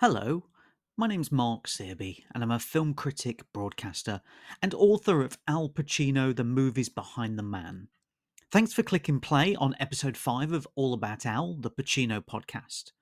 [0.00, 0.44] Hello,
[0.96, 4.22] my name's Mark Searby, and I'm a film critic, broadcaster,
[4.62, 7.88] and author of Al Pacino, The Movies Behind the Man.
[8.52, 12.92] Thanks for clicking play on episode 5 of All About Al, the Pacino podcast.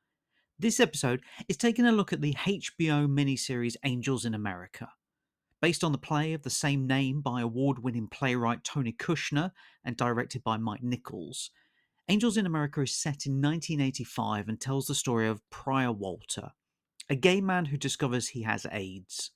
[0.58, 4.88] This episode is taking a look at the HBO miniseries Angels in America.
[5.60, 9.50] Based on the play of the same name by award winning playwright Tony Kushner
[9.85, 11.50] and directed by Mike Nichols,
[12.08, 16.52] Angels in America is set in 1985 and tells the story of Prior Walter,
[17.08, 19.30] a gay man who discovers he has AIDS.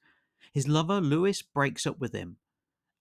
[0.52, 2.36] His lover, Louis, breaks up with him.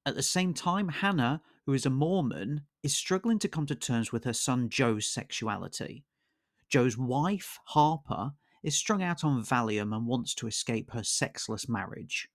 [0.05, 4.11] At the same time, Hannah, who is a Mormon, is struggling to come to terms
[4.11, 6.03] with her son Joe's sexuality.
[6.69, 8.33] Joe's wife, Harper,
[8.63, 12.29] is strung out on Valium and wants to escape her sexless marriage.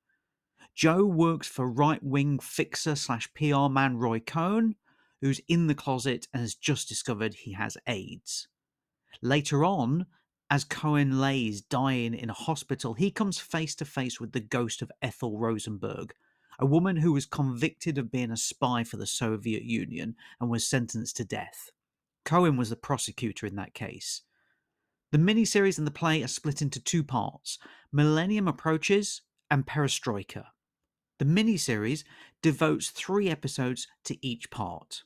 [0.74, 4.74] Joe works for right wing fixer slash PR man Roy Cohn,
[5.20, 8.48] who's in the closet and has just discovered he has AIDS.
[9.22, 10.06] Later on,
[10.54, 14.82] as Cohn lays dying in a hospital, he comes face to face with the ghost
[14.82, 16.14] of Ethel Rosenberg,
[16.60, 20.64] a woman who was convicted of being a spy for the Soviet Union and was
[20.64, 21.72] sentenced to death.
[22.24, 24.22] Cohn was the prosecutor in that case.
[25.10, 27.58] The miniseries and the play are split into two parts
[27.90, 30.44] Millennium Approaches and Perestroika.
[31.18, 32.04] The miniseries
[32.42, 35.02] devotes three episodes to each part.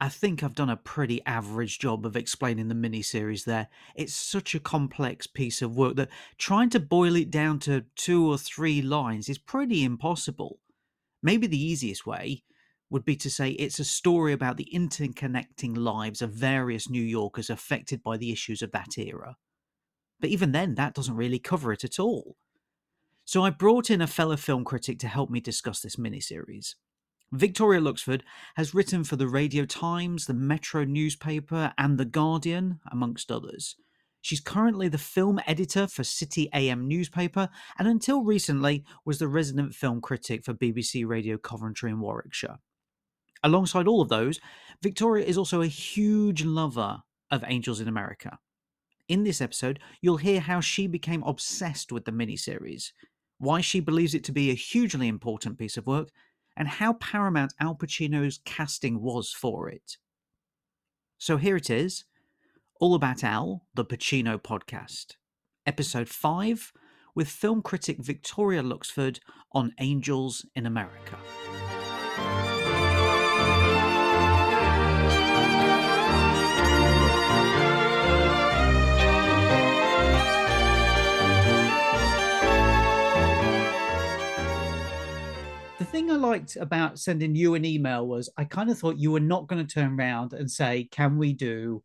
[0.00, 3.68] I think I've done a pretty average job of explaining the miniseries there.
[3.96, 8.30] It's such a complex piece of work that trying to boil it down to two
[8.30, 10.60] or three lines is pretty impossible.
[11.20, 12.44] Maybe the easiest way
[12.90, 17.50] would be to say it's a story about the interconnecting lives of various New Yorkers
[17.50, 19.36] affected by the issues of that era.
[20.20, 22.36] But even then, that doesn't really cover it at all.
[23.24, 26.76] So I brought in a fellow film critic to help me discuss this miniseries.
[27.32, 28.22] Victoria Luxford
[28.56, 33.76] has written for the Radio Times, the Metro newspaper, and The Guardian, amongst others.
[34.22, 39.74] She's currently the film editor for City AM newspaper, and until recently was the resident
[39.74, 42.56] film critic for BBC Radio Coventry and Warwickshire.
[43.42, 44.40] Alongside all of those,
[44.82, 48.38] Victoria is also a huge lover of Angels in America.
[49.06, 52.92] In this episode, you'll hear how she became obsessed with the miniseries,
[53.36, 56.08] why she believes it to be a hugely important piece of work,
[56.58, 59.96] and how paramount Al Pacino's casting was for it.
[61.16, 62.04] So here it is
[62.80, 65.14] All About Al, the Pacino podcast,
[65.64, 66.72] episode 5,
[67.14, 69.20] with film critic Victoria Luxford
[69.52, 71.16] on Angels in America.
[85.98, 89.20] Thing I liked about sending you an email was I kind of thought you were
[89.20, 91.82] not going to turn around and say, "Can we do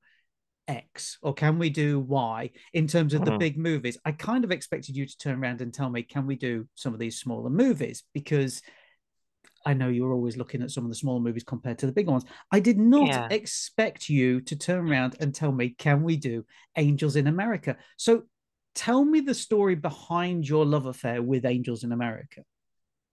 [0.67, 3.33] X or can we do Y in terms of mm-hmm.
[3.33, 6.27] the big movies?" I kind of expected you to turn around and tell me, "Can
[6.27, 8.61] we do some of these smaller movies?" Because
[9.65, 12.07] I know you're always looking at some of the smaller movies compared to the big
[12.07, 12.25] ones.
[12.51, 13.27] I did not yeah.
[13.31, 16.45] expect you to turn around and tell me, "Can we do
[16.77, 18.23] Angels in America?" So
[18.75, 22.43] tell me the story behind your love affair with Angels in America.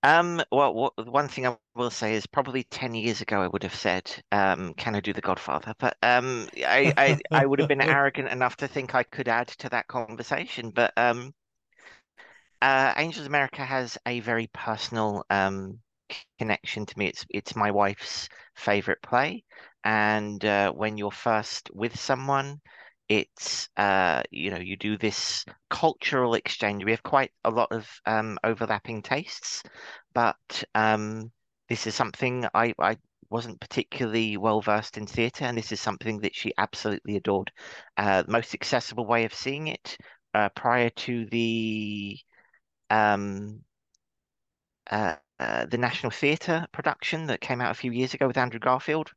[0.03, 3.63] Um, well, what, one thing I will say is probably 10 years ago I would
[3.65, 5.75] have said, um, can I do The Godfather?
[5.79, 9.49] But um, I, I, I would have been arrogant enough to think I could add
[9.49, 10.71] to that conversation.
[10.71, 11.35] But um,
[12.63, 15.81] uh, Angels America has a very personal um,
[16.39, 17.07] connection to me.
[17.09, 19.45] It's it's my wife's favorite play,
[19.85, 22.61] and uh, when you're first with someone,
[23.11, 26.85] it's uh, you know you do this cultural exchange.
[26.85, 29.65] We have quite a lot of um, overlapping tastes,
[30.15, 31.33] but um,
[31.69, 36.21] this is something I, I wasn't particularly well versed in theatre, and this is something
[36.21, 37.51] that she absolutely adored.
[37.97, 39.99] Uh, most accessible way of seeing it
[40.35, 42.17] uh, prior to the
[42.91, 43.63] um,
[44.91, 48.61] uh, uh, the National Theatre production that came out a few years ago with Andrew
[48.61, 49.13] Garfield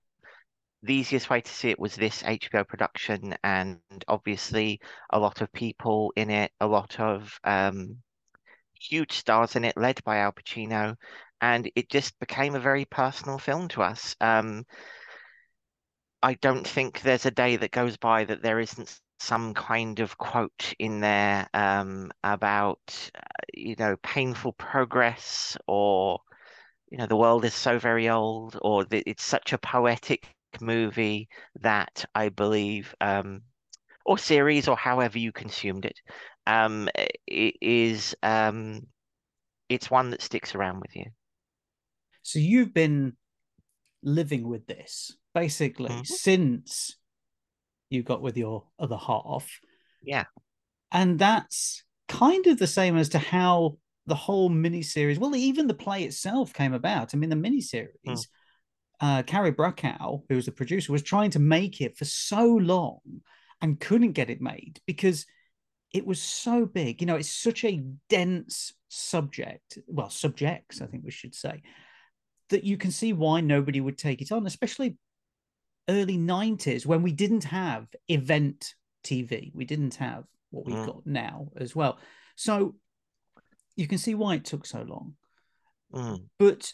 [0.84, 5.52] the easiest way to see it was this HBO production, and obviously a lot of
[5.54, 7.98] people in it, a lot of um,
[8.80, 10.96] huge stars in it, led by Al Pacino,
[11.40, 14.16] and it just became a very personal film to us.
[14.20, 14.66] Um,
[16.22, 20.18] I don't think there's a day that goes by that there isn't some kind of
[20.18, 23.22] quote in there um, about, uh,
[23.54, 26.20] you know, painful progress or
[26.92, 30.28] you know the world is so very old or it's such a poetic
[30.62, 31.30] movie
[31.62, 33.42] that I believe, um,
[34.06, 36.00] or series, or however you consumed it,
[36.46, 36.90] um,
[37.28, 38.82] it is um,
[39.70, 41.06] it's one that sticks around with you.
[42.22, 43.14] So you've been
[44.02, 46.04] living with this basically mm-hmm.
[46.04, 46.98] since
[47.90, 49.48] you got with your other half.
[50.02, 50.26] Yeah.
[50.92, 55.74] And that's kind of the same as to how the whole miniseries, well, even the
[55.74, 57.14] play itself came about.
[57.14, 58.28] I mean, the miniseries, mm.
[59.04, 63.02] Uh, Cary Brokaw, who was the producer, was trying to make it for so long
[63.62, 65.26] and couldn't get it made because
[65.94, 67.02] it was so big.
[67.02, 69.78] You know, it's such a dense subject.
[69.88, 71.64] Well, subjects, I think we should say,
[72.48, 74.96] that you can see why nobody would take it on, especially
[75.90, 78.74] early 90s when we didn't have event
[79.04, 79.52] TV.
[79.54, 80.86] We didn't have what we've mm.
[80.86, 82.00] got now as well.
[82.38, 82.76] So
[83.76, 85.16] you can see why it took so long.
[85.94, 86.24] Mm.
[86.40, 86.72] But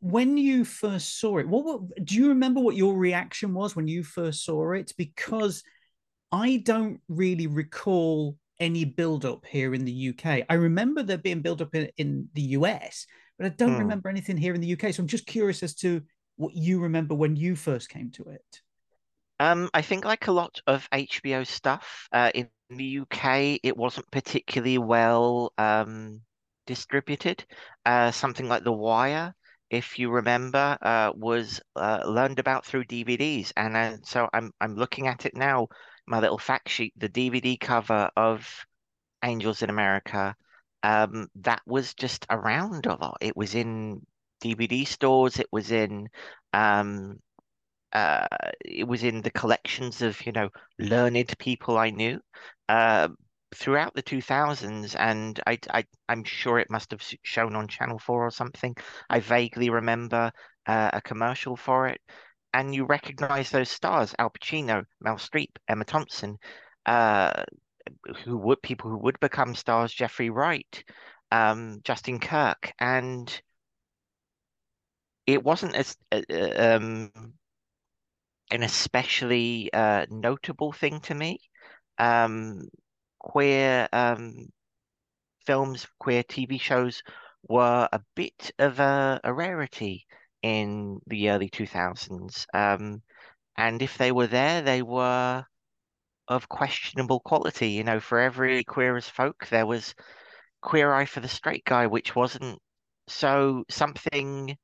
[0.00, 4.02] when you first saw it, what, do you remember what your reaction was when you
[4.02, 4.92] first saw it?
[4.96, 5.62] Because
[6.30, 10.44] I don't really recall any build up here in the UK.
[10.48, 13.06] I remember there being build up in, in the US,
[13.38, 13.80] but I don't mm.
[13.80, 14.94] remember anything here in the UK.
[14.94, 16.02] So I'm just curious as to
[16.36, 18.60] what you remember when you first came to it.
[19.40, 24.10] Um, I think like a lot of HBO stuff uh, in the UK, it wasn't
[24.10, 26.20] particularly well um,
[26.66, 27.44] distributed.
[27.84, 29.34] Uh, something like The Wire,
[29.70, 34.76] if you remember, uh, was uh, learned about through DVDs, and uh, so I'm I'm
[34.76, 35.68] looking at it now.
[36.06, 38.48] My little fact sheet, the DVD cover of
[39.24, 40.36] Angels in America,
[40.82, 43.18] um, that was just around a lot.
[43.20, 44.06] It was in
[44.40, 45.38] DVD stores.
[45.38, 46.08] It was in
[46.52, 47.20] um,
[47.92, 48.26] uh,
[48.64, 52.20] it was in the collections of you know learned people I knew
[52.68, 53.08] uh,
[53.54, 58.26] throughout the 2000s, and I, I I'm sure it must have shown on Channel Four
[58.26, 58.76] or something.
[59.10, 60.32] I vaguely remember
[60.66, 62.00] uh, a commercial for it,
[62.52, 66.38] and you recognize those stars: Al Pacino, Meryl Streep, Emma Thompson,
[66.86, 67.44] uh,
[68.24, 70.84] who would people who would become stars: Jeffrey Wright,
[71.30, 73.40] um, Justin Kirk, and
[75.26, 77.12] it wasn't as uh, uh, um,
[78.50, 81.38] an especially uh, notable thing to me.
[81.98, 82.68] Um,
[83.24, 84.48] queer um,
[85.46, 87.02] films, queer TV shows
[87.48, 90.06] were a bit of a, a rarity
[90.42, 92.46] in the early 2000s.
[92.52, 93.02] Um,
[93.56, 95.44] and if they were there, they were
[96.28, 97.70] of questionable quality.
[97.70, 99.94] You know, for every queer as folk, there was
[100.62, 102.60] Queer Eye for the Straight Guy, which wasn't
[103.08, 104.56] so something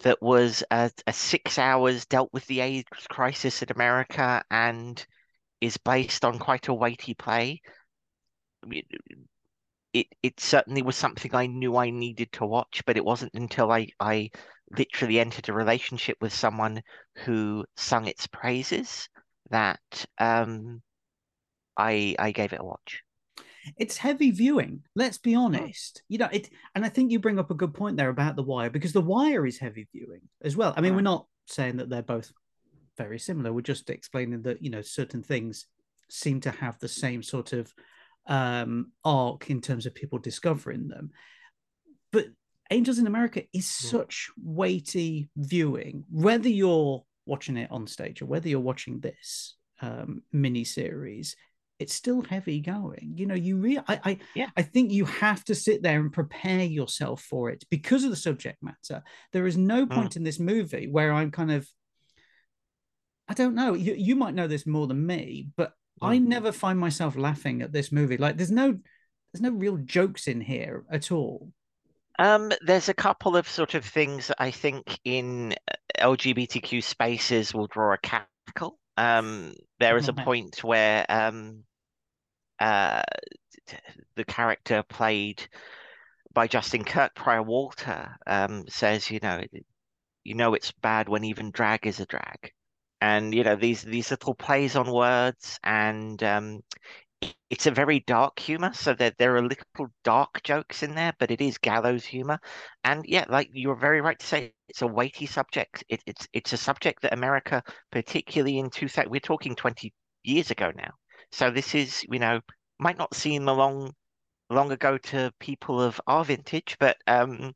[0.00, 5.04] that was a, a six hours dealt with the AIDS crisis in America and
[5.60, 7.60] is based on quite a weighty play.
[8.70, 8.86] It,
[9.92, 13.72] it, it certainly was something I knew I needed to watch, but it wasn't until
[13.72, 14.30] I, I
[14.76, 16.82] literally entered a relationship with someone
[17.24, 19.08] who sung its praises
[19.50, 19.80] that
[20.18, 20.82] um,
[21.76, 23.02] I I gave it a watch
[23.76, 24.82] it's heavy viewing.
[24.94, 26.02] Let's be honest.
[26.08, 28.42] You know it, and I think you bring up a good point there about the
[28.42, 30.74] Wire because the Wire is heavy viewing as well.
[30.76, 32.32] I mean, we're not saying that they're both
[32.98, 33.52] very similar.
[33.52, 35.66] We're just explaining that you know certain things
[36.10, 37.72] seem to have the same sort of
[38.26, 41.10] um, arc in terms of people discovering them.
[42.12, 42.26] But
[42.70, 48.48] Angels in America is such weighty viewing, whether you're watching it on stage or whether
[48.48, 51.36] you're watching this um, mini series
[51.78, 53.12] it's still heavy going.
[53.14, 54.48] You know, you really, I, I, yeah.
[54.56, 58.16] I think you have to sit there and prepare yourself for it because of the
[58.16, 59.02] subject matter.
[59.32, 59.94] There is no hmm.
[59.94, 60.16] point mm.
[60.16, 61.68] in this movie where I'm kind of,
[63.28, 63.74] I don't know.
[63.74, 65.74] You, you might know this more than me, but.
[66.00, 66.28] I hmm.
[66.28, 68.16] never find myself laughing at this movie.
[68.16, 68.78] Like, there's no,
[69.32, 71.50] there's no real jokes in here at all.
[72.18, 75.74] Um, there's a couple of sort of things that I think in uh,
[76.14, 78.78] LGBTQ spaces will draw a cackle.
[78.96, 81.62] Um, there is a point where um,
[82.58, 83.02] uh,
[84.16, 85.46] the character played
[86.32, 89.40] by Justin Kirk, Prior Walter, um, says, you know,
[90.24, 92.52] you know it's bad when even drag is a drag,
[93.00, 96.60] and you know these these little plays on words, and um,
[97.50, 98.72] it's a very dark humor.
[98.74, 102.38] So there there are little dark jokes in there, but it is gallows humor,
[102.84, 105.84] and yeah, like you're very right to say, it's a weighty subject.
[105.88, 107.62] It, it's it's a subject that America,
[107.92, 109.92] particularly in two, we're talking twenty
[110.24, 110.92] years ago now
[111.32, 112.40] so this is, you know,
[112.78, 113.92] might not seem a long
[114.50, 117.54] long ago to people of our vintage, but um,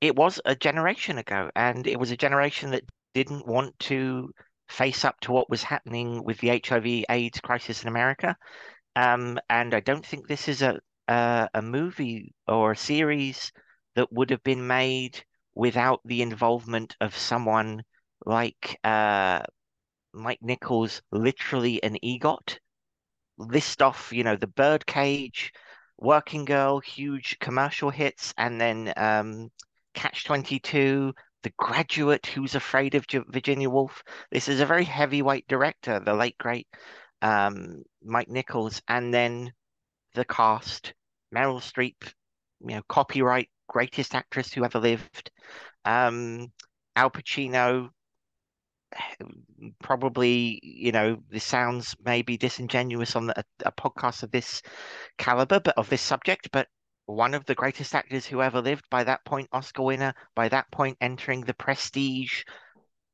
[0.00, 2.84] it was a generation ago, and it was a generation that
[3.14, 4.30] didn't want to
[4.68, 8.36] face up to what was happening with the HIV/AIDS crisis in America.
[8.96, 10.78] Um, and I don't think this is a,
[11.08, 13.52] a a movie or a series
[13.96, 15.22] that would have been made
[15.54, 17.82] without the involvement of someone
[18.26, 19.42] like uh,
[20.12, 22.58] Mike Nichols, literally an EGOT
[23.38, 25.52] list off, you know, the Birdcage,
[25.98, 29.50] Working Girl, huge commercial hits, and then um,
[29.94, 31.12] Catch 22,
[31.44, 34.02] The Graduate, Who's Afraid of Virginia Woolf.
[34.32, 36.66] This is a very heavyweight director, the late, great
[37.20, 38.80] um, Mike Nichols.
[38.88, 39.52] And then
[40.14, 40.94] the cast,
[41.34, 42.10] Meryl Streep,
[42.60, 45.30] you know, copyright greatest actress who ever lived.
[45.84, 46.50] Um,
[46.96, 47.90] Al Pacino,
[49.82, 54.62] probably, you know, this sounds maybe disingenuous on a, a podcast of this
[55.18, 56.68] caliber, but of this subject, but
[57.06, 58.88] one of the greatest actors who ever lived.
[58.90, 60.14] By that point, Oscar winner.
[60.34, 62.42] By that point, entering the prestige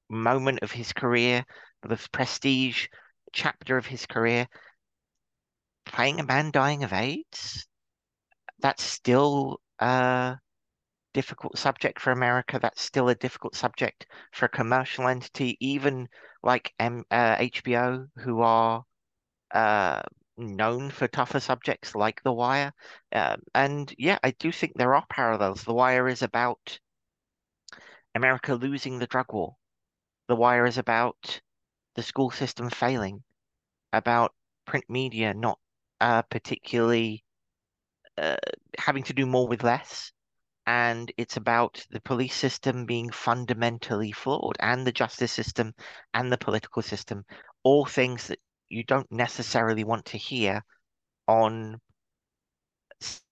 [0.08, 1.44] moment of his career,
[1.82, 2.86] the prestige
[3.32, 4.46] chapter of his career.
[5.86, 7.66] Playing a man dying of AIDS,
[8.60, 10.36] that's still a
[11.14, 12.58] difficult subject for America.
[12.60, 16.08] That's still a difficult subject for a commercial entity, even
[16.42, 18.84] like M uh, HBO, who are
[19.52, 20.02] uh,
[20.40, 22.72] known for tougher subjects like The Wire.
[23.12, 25.64] Uh, and yeah, I do think there are parallels.
[25.64, 26.78] The Wire is about
[28.14, 29.56] America losing the drug war.
[30.28, 31.40] The Wire is about
[31.94, 33.22] the school system failing,
[33.92, 34.34] about
[34.66, 35.58] print media not
[36.00, 37.24] uh, particularly
[38.16, 38.36] uh,
[38.78, 40.12] having to do more with less.
[40.66, 45.74] And it's about the police system being fundamentally flawed, and the justice system
[46.14, 47.24] and the political system,
[47.64, 48.38] all things that
[48.70, 50.64] you don't necessarily want to hear
[51.28, 51.80] on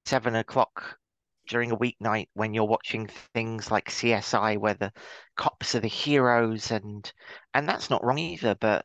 [0.05, 0.99] seven o'clock
[1.49, 4.93] during a weeknight when you're watching things like CSI where the
[5.37, 7.11] cops are the heroes and
[7.55, 8.85] and that's not wrong either, but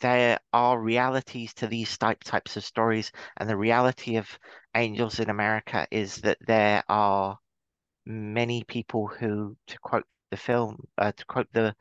[0.00, 3.12] there are realities to these type types of stories.
[3.36, 4.28] And the reality of
[4.74, 7.38] Angels in America is that there are
[8.04, 11.74] many people who to quote the film uh, to quote the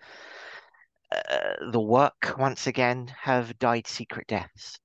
[1.30, 4.80] uh, the work once again have died secret deaths.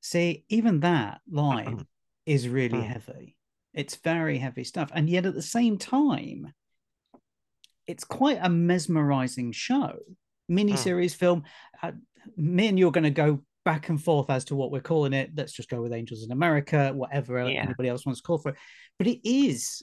[0.00, 1.86] See, even that line
[2.26, 3.36] is really heavy.
[3.74, 4.90] It's very heavy stuff.
[4.94, 6.52] And yet at the same time,
[7.86, 9.98] it's quite a mesmerizing show,
[10.50, 11.44] miniseries film.
[11.82, 11.92] Uh,
[12.36, 15.12] me and you are going to go back and forth as to what we're calling
[15.12, 15.30] it.
[15.36, 17.62] Let's just go with Angels in America, whatever yeah.
[17.62, 18.56] anybody else wants to call for it.
[18.98, 19.82] But it is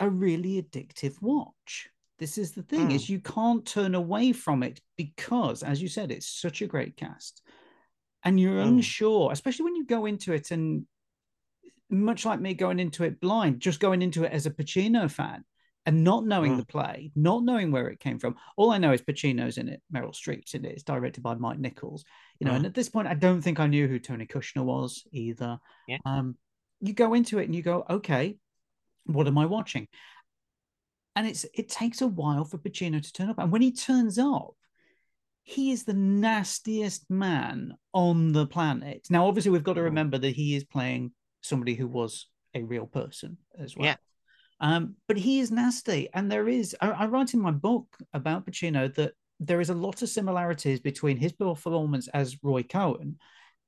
[0.00, 1.88] a really addictive watch.
[2.18, 2.94] This is the thing: mm.
[2.94, 6.96] is you can't turn away from it because, as you said, it's such a great
[6.96, 7.42] cast,
[8.24, 8.68] and you're mm.
[8.68, 10.86] unsure, especially when you go into it and
[11.88, 15.44] much like me going into it blind, just going into it as a Pacino fan
[15.86, 16.56] and not knowing mm.
[16.58, 18.34] the play, not knowing where it came from.
[18.56, 20.72] All I know is Pacino's in it, Meryl Streep's in it.
[20.72, 22.04] It's directed by Mike Nichols.
[22.40, 22.56] You know, mm.
[22.56, 25.58] and at this point, I don't think I knew who Tony Kushner was either.
[25.86, 25.98] Yeah.
[26.04, 26.36] Um,
[26.80, 28.36] you go into it and you go, okay,
[29.04, 29.86] what am I watching?
[31.16, 33.38] And it's it takes a while for Pacino to turn up.
[33.38, 34.54] And when he turns up,
[35.42, 39.06] he is the nastiest man on the planet.
[39.10, 39.84] Now, obviously, we've got to mm.
[39.84, 43.86] remember that he is playing somebody who was a real person as well.
[43.86, 43.96] Yeah.
[44.60, 46.76] Um, but he is nasty, and there is.
[46.80, 50.80] I, I write in my book about Pacino that there is a lot of similarities
[50.80, 53.16] between his performance as Roy Cohn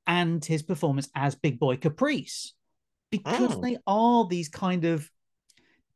[0.07, 2.55] and his performance as Big Boy Caprice,
[3.11, 3.61] because oh.
[3.61, 5.09] they are these kind of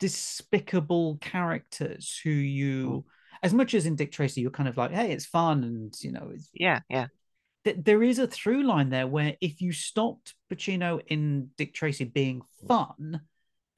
[0.02, 3.10] despicable characters who you, oh.
[3.42, 6.10] as much as in Dick Tracy, you're kind of like, hey, it's fun, and you
[6.10, 7.06] know, it's yeah, yeah
[7.64, 12.40] there is a through line there where if you stopped Pacino in Dick Tracy being
[12.40, 12.68] mm.
[12.68, 13.20] fun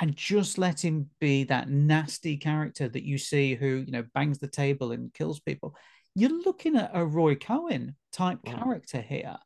[0.00, 4.38] and just let him be that nasty character that you see who, you know, bangs
[4.38, 5.74] the table and kills people,
[6.14, 8.58] you're looking at a Roy Cohn type yeah.
[8.58, 9.36] character here.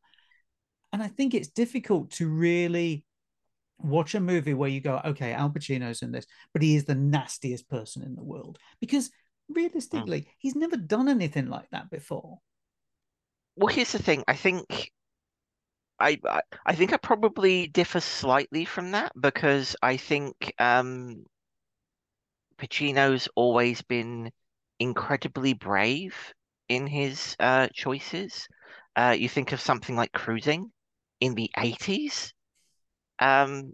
[0.93, 3.05] And I think it's difficult to really
[3.79, 6.95] watch a movie where you go, okay, Al Pacino's in this, but he is the
[6.95, 8.59] nastiest person in the world.
[8.81, 9.11] Because
[9.49, 10.33] realistically, yeah.
[10.39, 12.39] he's never done anything like that before
[13.59, 14.23] well, here's the thing.
[14.29, 14.93] I think
[15.99, 16.21] I
[16.65, 21.25] I think I probably differ slightly from that because I think um,
[22.57, 24.31] Pacino's always been
[24.79, 26.15] incredibly brave
[26.69, 28.47] in his uh, choices.
[28.95, 30.71] Uh, you think of something like Cruising
[31.21, 32.33] in the 80s,
[33.19, 33.73] um,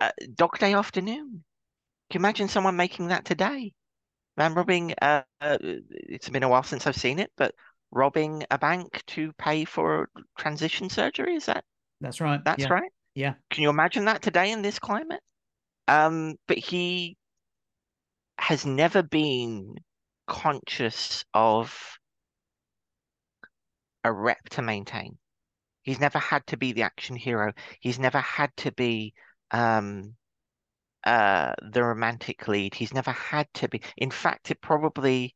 [0.00, 1.44] uh, Dog Day Afternoon.
[2.10, 3.72] Can you imagine someone making that today?
[4.36, 7.54] Man robbing, uh, uh, it's been a while since I've seen it, but
[7.90, 10.08] robbing a bank to pay for
[10.38, 11.34] transition surgery.
[11.34, 11.64] Is that?
[12.00, 12.40] That's right.
[12.44, 12.72] That's yeah.
[12.72, 12.90] right.
[13.14, 13.34] Yeah.
[13.50, 15.20] Can you imagine that today in this climate?
[15.88, 17.16] Um, but he
[18.38, 19.74] has never been
[20.26, 21.98] conscious of
[24.04, 25.18] a rep to maintain.
[25.88, 27.54] He's never had to be the action hero.
[27.80, 29.14] He's never had to be
[29.50, 30.16] um,
[31.02, 32.74] uh, the romantic lead.
[32.74, 33.80] He's never had to be.
[33.96, 35.34] In fact, it probably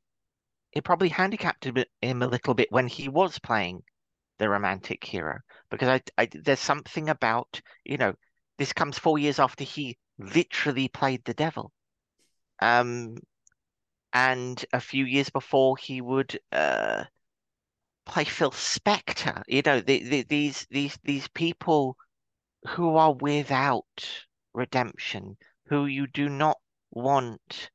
[0.75, 3.83] it probably handicapped him a little bit when he was playing
[4.39, 5.39] the romantic hero
[5.71, 8.13] because I, I there's something about you know
[8.59, 11.73] this comes four years after he literally played the devil
[12.61, 13.17] um
[14.13, 17.05] and a few years before he would uh
[18.13, 21.97] play Phil Spector you know the, the, these these these people
[22.69, 25.37] who are without redemption,
[25.69, 26.59] who you do not
[26.91, 27.71] want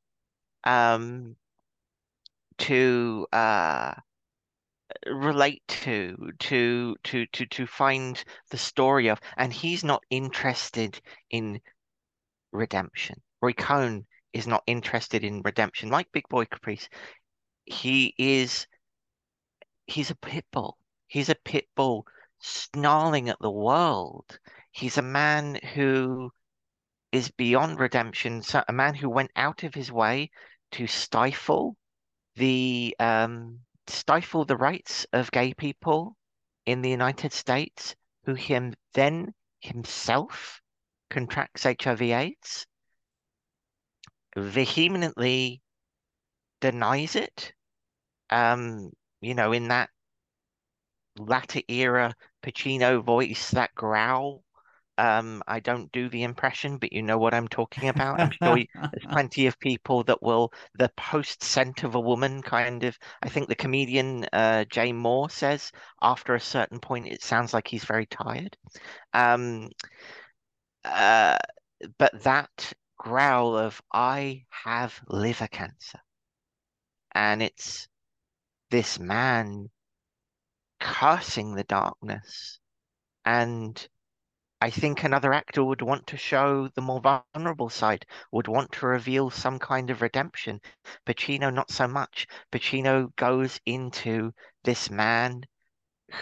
[0.64, 1.36] um
[2.58, 3.94] to uh
[5.06, 11.60] relate to to to to to find the story of and he's not interested in
[12.52, 13.20] redemption.
[13.42, 15.90] Roy cohn is not interested in redemption.
[15.90, 16.88] Like big boy caprice
[17.66, 18.66] he is
[19.88, 20.78] he's a pit bull
[21.08, 22.06] he's a pit bull
[22.38, 24.38] snarling at the world
[24.70, 26.30] he's a man who
[27.10, 30.30] is beyond redemption so a man who went out of his way
[30.70, 31.76] to stifle
[32.36, 36.16] the um stifle the rights of gay people
[36.66, 40.60] in the United States who him then himself
[41.08, 42.66] contracts HIV/AIDS,
[44.36, 45.62] vehemently
[46.60, 47.54] denies it.
[48.30, 49.90] Um, you know, in that
[51.18, 54.44] latter era Pacino voice, that growl
[54.98, 58.18] um, I don't do the impression, but you know what I'm talking about.
[58.18, 62.42] I'm sure you, there's plenty of people that will the post scent of a woman
[62.42, 62.98] kind of.
[63.22, 65.70] I think the comedian uh, Jay Mohr says
[66.02, 68.56] after a certain point it sounds like he's very tired.
[69.14, 69.68] Um,
[70.84, 71.38] uh,
[71.96, 76.00] but that growl of I have liver cancer,
[77.14, 77.86] and it's
[78.70, 79.70] this man
[80.80, 82.60] cursing the darkness
[83.24, 83.88] and
[84.60, 88.86] I think another actor would want to show the more vulnerable side, would want to
[88.86, 90.60] reveal some kind of redemption.
[91.06, 92.26] Pacino, not so much.
[92.50, 94.32] Pacino goes into
[94.64, 95.44] this man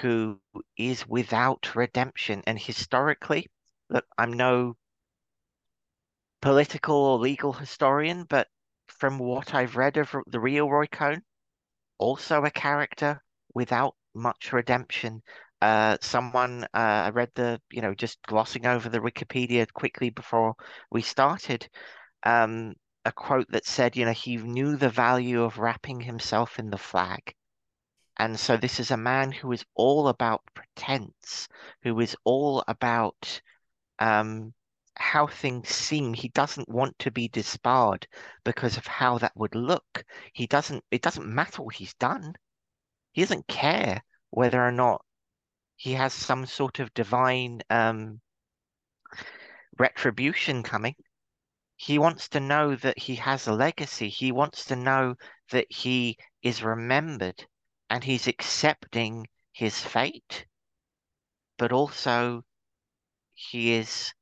[0.00, 0.38] who
[0.76, 2.42] is without redemption.
[2.46, 3.46] And historically,
[3.88, 4.76] look, I'm no
[6.42, 8.48] political or legal historian, but
[8.86, 11.22] from what I've read of the real Roy Cohn,
[11.98, 13.22] also a character
[13.54, 15.22] without much redemption,
[15.62, 20.54] uh, someone uh, I read the you know just glossing over the Wikipedia quickly before
[20.90, 21.68] we started
[22.24, 26.70] um, a quote that said you know he knew the value of wrapping himself in
[26.70, 27.34] the flag.
[28.18, 31.48] And so this is a man who is all about pretense
[31.82, 33.40] who is all about
[33.98, 34.54] um,
[34.98, 38.06] how things seem he doesn't want to be disbarred
[38.44, 42.34] because of how that would look he doesn't it doesn't matter what he's done
[43.12, 45.04] he doesn't care whether or not
[45.76, 48.20] he has some sort of divine um,
[49.78, 50.94] retribution coming.
[51.76, 54.08] He wants to know that he has a legacy.
[54.08, 55.16] He wants to know
[55.50, 57.46] that he is remembered
[57.90, 60.46] and he's accepting his fate,
[61.58, 62.42] but also
[63.34, 64.14] he is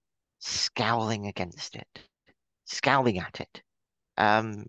[0.44, 1.88] scowling against it,
[2.66, 3.62] scowling at it.
[4.16, 4.66] Um,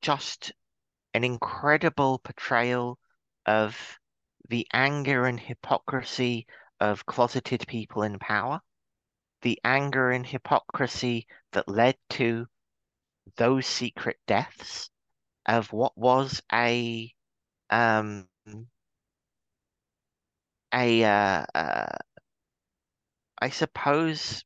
[0.00, 0.52] just
[1.12, 2.98] an incredible portrayal
[3.44, 3.76] of
[4.48, 6.46] the anger and hypocrisy
[6.80, 8.60] of closeted people in power,
[9.42, 12.46] the anger and hypocrisy that led to
[13.36, 14.90] those secret deaths
[15.46, 17.12] of what was a
[17.68, 18.26] um
[20.72, 21.86] a uh, uh,
[23.40, 24.44] I suppose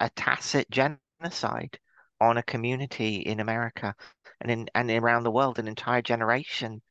[0.00, 1.78] a tacit genocide
[2.20, 3.94] on a community in America
[4.40, 6.82] and in and around the world, an entire generation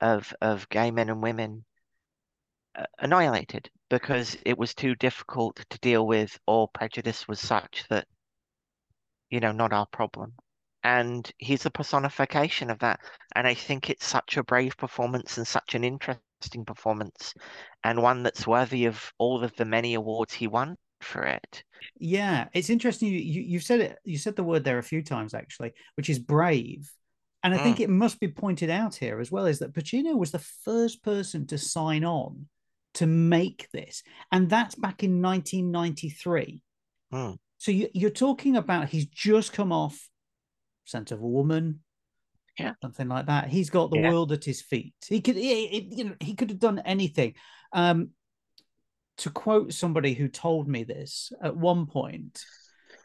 [0.00, 1.64] of of gay men and women
[2.76, 8.06] uh, annihilated because it was too difficult to deal with or prejudice was such that
[9.30, 10.34] you know not our problem.
[10.82, 13.00] And he's a personification of that.
[13.34, 16.22] And i think it's such a brave performance and such an interesting
[16.64, 17.34] performance
[17.82, 21.64] and one that's worthy of all of the many awards he won for it
[21.98, 25.02] yeah it's interesting you, you you said it you said the word there a few
[25.02, 26.90] times actually which is brave
[27.44, 27.80] and I think mm.
[27.80, 31.46] it must be pointed out here as well is that Pacino was the first person
[31.48, 32.48] to sign on
[32.94, 34.02] to make this.
[34.32, 36.62] And that's back in 1993.
[37.12, 37.36] Mm.
[37.58, 40.08] So you, are talking about he's just come off
[40.86, 41.80] Scent of a Woman,
[42.58, 43.48] yeah, something like that.
[43.48, 44.10] He's got the yeah.
[44.10, 44.94] world at his feet.
[45.06, 47.34] He could, he, you know, he could have done anything.
[47.72, 48.10] Um,
[49.18, 52.44] to quote somebody who told me this at one point,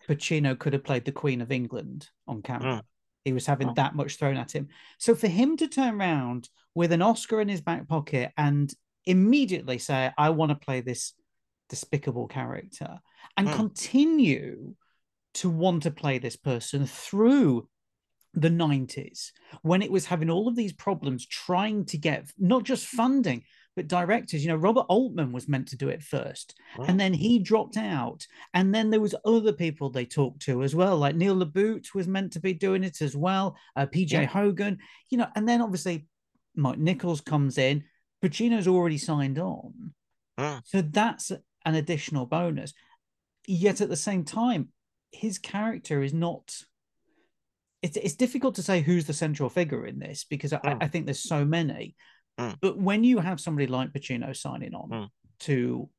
[0.07, 2.77] Pacino could have played the Queen of England on camera.
[2.77, 2.81] Mm.
[3.25, 3.73] He was having oh.
[3.75, 4.69] that much thrown at him.
[4.97, 8.73] So for him to turn around with an Oscar in his back pocket and
[9.05, 11.13] immediately say, I want to play this
[11.69, 12.99] despicable character
[13.37, 13.55] and mm.
[13.55, 14.73] continue
[15.35, 17.67] to want to play this person through
[18.33, 19.31] the 90s
[19.63, 23.43] when it was having all of these problems trying to get not just funding
[23.75, 26.85] but directors you know robert altman was meant to do it first wow.
[26.87, 30.75] and then he dropped out and then there was other people they talked to as
[30.75, 34.25] well like neil LaBute was meant to be doing it as well uh, pj yeah.
[34.25, 34.77] hogan
[35.09, 36.05] you know and then obviously
[36.55, 37.83] mike nichols comes in
[38.23, 39.93] pacino's already signed on
[40.65, 41.31] so that's
[41.65, 42.73] an additional bonus.
[43.47, 44.69] Yet at the same time,
[45.11, 46.53] his character is not.
[47.81, 50.77] It's it's difficult to say who's the central figure in this because I, Mm.
[50.83, 51.95] I think there's so many.
[52.39, 52.57] Mm.
[52.61, 55.09] But when you have somebody like Pacino signing on Mm.
[55.41, 55.89] to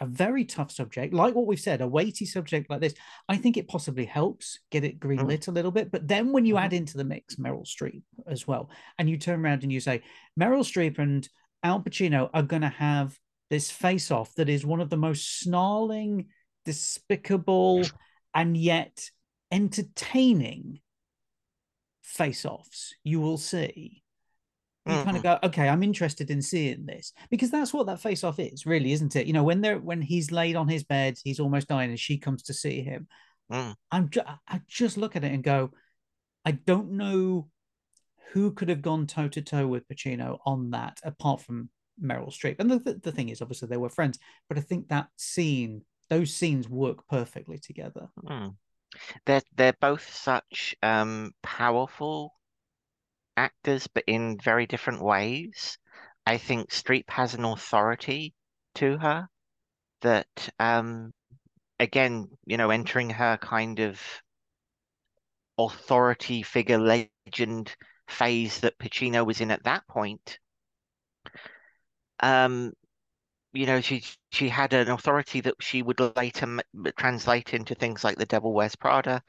[0.00, 2.94] a very tough subject, like what we've said, a weighty subject like this,
[3.28, 5.92] I think it possibly helps get it greenlit a little bit.
[5.92, 6.62] But then when you Mhm.
[6.62, 8.68] add into the mix Meryl Streep as well,
[8.98, 10.02] and you turn around and you say
[10.38, 11.28] Meryl Streep and
[11.62, 13.16] Al Pacino are going to have
[13.50, 16.30] this face off that is one of the most snarling,
[16.64, 17.84] despicable,
[18.34, 19.08] and yet
[19.52, 20.80] entertaining
[22.02, 24.02] face offs you will see.
[24.84, 28.24] You kind of go, okay, I'm interested in seeing this because that's what that face
[28.24, 29.28] off is, really, isn't it?
[29.28, 32.18] You know, when they're when he's laid on his bed, he's almost dying, and she
[32.18, 33.06] comes to see him.
[33.52, 33.76] Mm.
[33.92, 35.70] I'm ju- I just look at it and go,
[36.44, 37.48] I don't know
[38.32, 41.68] who could have gone toe to toe with Pacino on that apart from
[42.02, 42.56] Meryl Streep.
[42.58, 45.82] And the, the, the thing is, obviously, they were friends, but I think that scene,
[46.10, 48.08] those scenes work perfectly together.
[48.24, 48.56] Mm.
[49.26, 52.34] They're they're both such um powerful
[53.36, 55.78] actors, but in very different ways.
[56.26, 58.34] I think Streep has an authority
[58.76, 59.28] to her
[60.02, 61.12] that um
[61.80, 64.00] again, you know, entering her kind of
[65.58, 67.74] authority figure legend
[68.08, 70.38] phase that Pacino was in at that point.
[72.20, 72.72] Um,
[73.52, 76.60] you know, she she had an authority that she would later m-
[76.98, 79.22] translate into things like The Devil Wears Prada,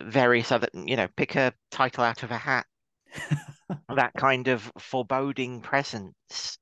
[0.00, 2.66] various other, you know, pick a title out of a hat,
[3.88, 6.58] that kind of foreboding presence.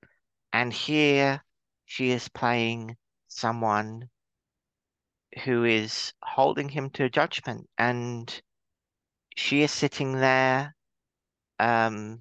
[0.53, 1.43] And here
[1.87, 2.97] she is playing
[3.29, 4.09] someone
[5.45, 8.43] who is holding him to judgment, and
[9.37, 10.75] she is sitting there,
[11.59, 12.21] um,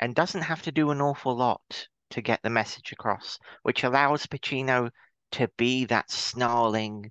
[0.00, 4.26] and doesn't have to do an awful lot to get the message across, which allows
[4.26, 4.90] Pacino
[5.32, 7.10] to be that snarling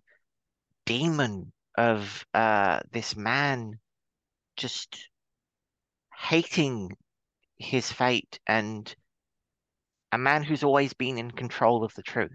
[0.85, 3.79] demon of uh, this man
[4.55, 5.09] just
[6.15, 6.95] hating
[7.57, 8.95] his fate and
[10.11, 12.31] a man who's always been in control of the truth.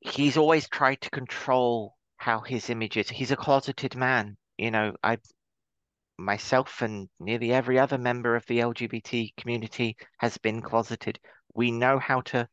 [0.00, 3.08] He's always tried to control how his image is.
[3.08, 4.36] He's a closeted man.
[4.58, 5.18] You know, I
[6.20, 11.18] myself and nearly every other member of the LGBT community has been closeted.
[11.54, 12.48] We know how to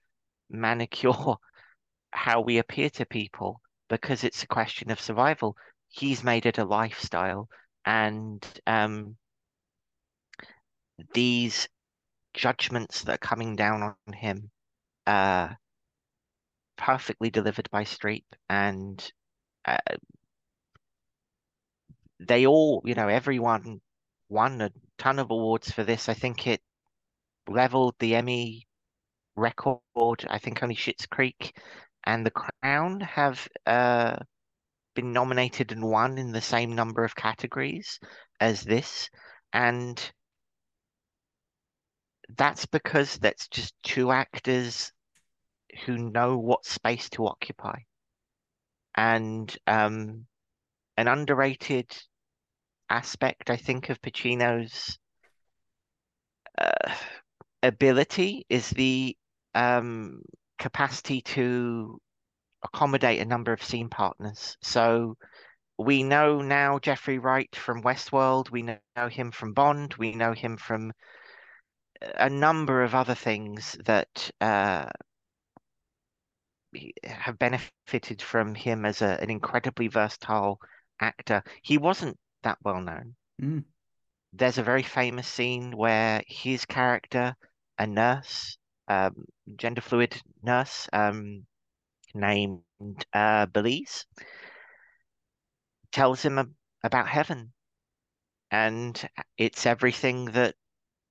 [0.50, 1.36] manicure
[2.12, 5.56] how we appear to people because it's a question of survival.
[5.90, 7.48] He's made it a lifestyle,
[7.86, 9.18] and um,
[11.14, 11.68] these
[12.34, 14.52] judgments that are coming down on him
[15.08, 15.50] uh
[16.78, 19.12] perfectly delivered by Streep and
[19.66, 19.78] uh,
[22.20, 23.82] they all you know everyone
[24.30, 26.62] won a ton of awards for this I think it
[27.48, 28.68] leveled the Emmy
[29.36, 29.80] record
[30.28, 31.58] I think only Schitt's Creek
[32.06, 34.18] and The Crown have uh
[34.96, 38.00] been nominated and won in the same number of categories
[38.40, 39.10] as this
[39.54, 40.12] and
[42.36, 44.92] that's because that's just two actors
[45.86, 47.80] who know what space to occupy.
[48.96, 50.27] And um,
[50.98, 51.92] an underrated
[52.90, 54.98] aspect, I think, of Pacino's
[56.58, 56.94] uh,
[57.64, 59.16] ability is the
[59.54, 60.22] um,
[60.58, 62.00] capacity to
[62.64, 64.58] accommodate a number of scene partners.
[64.62, 65.18] So
[65.78, 70.58] we know now Jeffrey Wright from Westworld, we know him from Bond, we know him
[70.58, 70.92] from
[72.02, 74.86] a number of other things that uh,
[77.04, 80.60] have benefited from him as a, an incredibly versatile
[81.00, 81.44] actor.
[81.62, 83.16] He wasn't that well known.
[83.42, 83.64] Mm.
[84.34, 87.36] There's a very famous scene where his character,
[87.78, 88.58] a nurse,
[88.88, 91.46] um, gender fluid nurse, um,
[92.14, 92.64] named
[93.14, 94.06] uh, Belize,
[95.92, 97.54] tells him ab- about heaven.
[98.52, 100.56] And it's everything that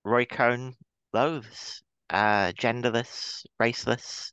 [0.05, 0.77] Roy Cohn
[1.13, 4.33] loathes uh, genderless, raceless,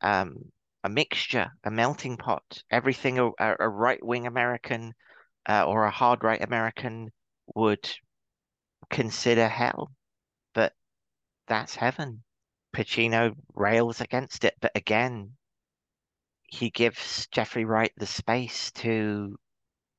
[0.00, 0.52] um,
[0.86, 4.94] a mixture, a melting pot, everything a, a right wing American
[5.48, 7.10] uh, or a hard right American
[7.56, 7.90] would
[8.88, 9.90] consider hell.
[10.54, 10.72] But
[11.48, 12.22] that's heaven.
[12.72, 15.32] Pacino rails against it, but again,
[16.44, 19.36] he gives Jeffrey Wright the space to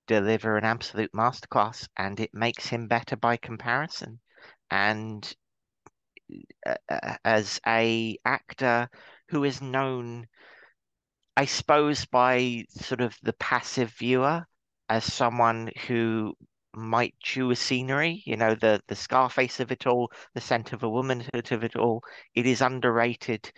[0.08, 4.22] deliver an absolute masterclass, and it makes him better by comparison.
[4.72, 5.36] And
[6.66, 8.90] uh, uh, as a actor
[9.28, 10.28] who is known,
[11.38, 14.44] I suppose, by sort of the passive viewer
[14.90, 16.34] as someone who
[16.74, 20.82] might chew a scenery, you know, the the Scarface of it all, the scent of
[20.82, 22.02] a womanhood of it all.
[22.34, 23.52] It is underrated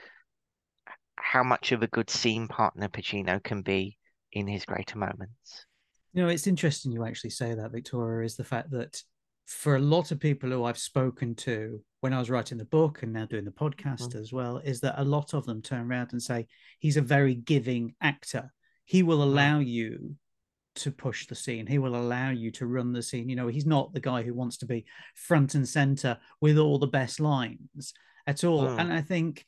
[1.16, 3.98] how much of a good scene partner Pacino can be
[4.34, 5.66] in his greater moments.
[6.12, 9.02] You know, it's interesting you actually say that, Victoria, is the fact that
[9.50, 13.02] for a lot of people who I've spoken to when I was writing the book
[13.02, 14.22] and now doing the podcast mm.
[14.22, 16.46] as well, is that a lot of them turn around and say
[16.78, 18.54] he's a very giving actor.
[18.86, 19.66] He will allow mm.
[19.66, 20.16] you
[20.76, 21.66] to push the scene.
[21.66, 23.28] He will allow you to run the scene.
[23.28, 24.86] You know, he's not the guy who wants to be
[25.16, 27.94] front and center with all the best lines
[28.28, 28.68] at all.
[28.68, 28.80] Mm.
[28.80, 29.44] And I think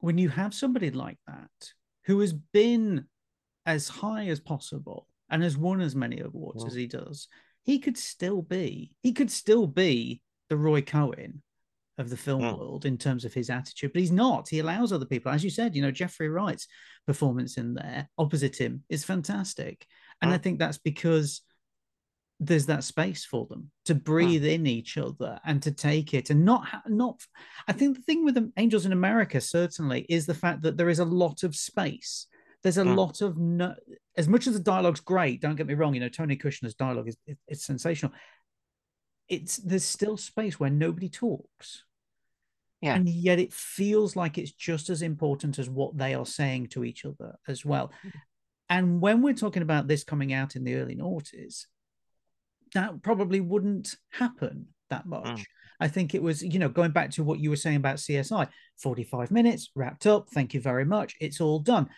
[0.00, 1.70] when you have somebody like that
[2.06, 3.04] who has been
[3.66, 7.28] as high as possible and has won as many awards as he does,
[7.64, 11.42] he could still be he could still be the Roy Cohn
[11.98, 12.58] of the film mm.
[12.58, 14.48] world in terms of his attitude, but he's not.
[14.48, 16.66] He allows other people, as you said, you know, Jeffrey Wright's
[17.06, 19.86] performance in there opposite him is fantastic,
[20.20, 20.32] and.
[20.32, 21.42] I think that's because
[22.44, 26.44] there's that space for them to breathe in each other and to take it and
[26.44, 27.20] not not
[27.68, 30.88] i think the thing with the angels in america certainly is the fact that there
[30.88, 32.26] is a lot of space
[32.62, 32.96] there's a mm.
[32.96, 33.74] lot of no,
[34.16, 35.40] as much as the dialogue's great.
[35.40, 35.94] Don't get me wrong.
[35.94, 38.12] You know, Tony Kushner's dialogue is it, it's sensational.
[39.28, 41.84] It's there's still space where nobody talks.
[42.80, 42.94] Yeah.
[42.94, 46.84] And yet it feels like it's just as important as what they are saying to
[46.84, 47.92] each other as well.
[48.04, 48.12] Mm.
[48.68, 51.66] And when we're talking about this coming out in the early noughties,
[52.74, 55.26] that probably wouldn't happen that much.
[55.26, 55.44] Mm.
[55.78, 58.48] I think it was, you know, going back to what you were saying about CSI
[58.80, 60.28] 45 minutes, wrapped up.
[60.30, 61.14] Thank you very much.
[61.20, 61.88] It's all done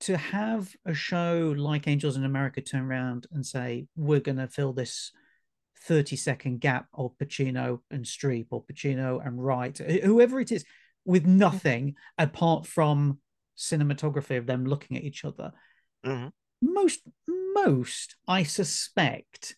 [0.00, 4.48] to have a show like Angels in America turn around and say, we're going to
[4.48, 5.12] fill this
[5.84, 10.64] 30 second gap of Pacino and Streep or Pacino and Wright, whoever it is,
[11.04, 13.18] with nothing apart from
[13.56, 15.52] cinematography of them looking at each other.
[16.04, 16.28] Mm-hmm.
[16.62, 19.56] Most, most, I suspect,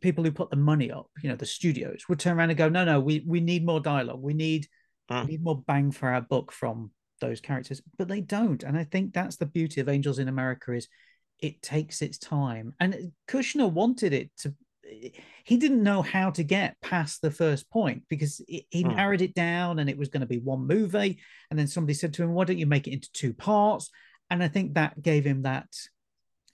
[0.00, 2.68] people who put the money up, you know, the studios would turn around and go,
[2.68, 4.20] no, no, we, we need more dialogue.
[4.20, 4.66] We need,
[5.10, 5.24] mm.
[5.24, 6.90] we need more bang for our buck from
[7.22, 8.62] those characters, but they don't.
[8.62, 10.88] And I think that's the beauty of Angels in America is
[11.38, 12.74] it takes its time.
[12.78, 14.54] And Kushner wanted it to.
[15.44, 18.94] He didn't know how to get past the first point because he mm.
[18.94, 21.18] narrowed it down, and it was going to be one movie.
[21.50, 23.90] And then somebody said to him, "Why don't you make it into two parts?"
[24.28, 25.68] And I think that gave him that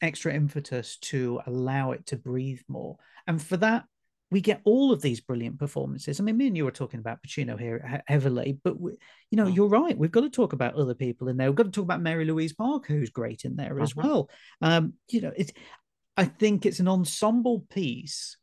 [0.00, 2.96] extra impetus to allow it to breathe more.
[3.26, 3.84] And for that,
[4.30, 6.20] we get all of these brilliant performances.
[6.20, 8.92] I mean, me and you were talking about Pacino here heavily, but we,
[9.30, 9.56] you know, mm.
[9.56, 9.96] you're right.
[9.96, 11.48] We've got to talk about other people in there.
[11.48, 14.06] We've got to talk about Mary Louise Parker, who's great in there as uh-huh.
[14.06, 14.30] well.
[14.60, 15.52] Um, you know, it's
[16.16, 18.36] I think it's an ensemble piece